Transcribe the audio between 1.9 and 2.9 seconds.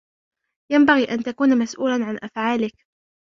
عن أفعالك.